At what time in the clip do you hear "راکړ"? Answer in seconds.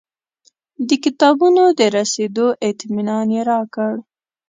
3.51-3.91